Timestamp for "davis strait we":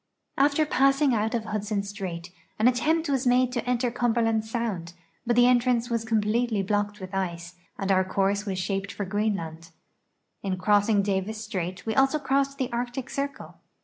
11.03-11.93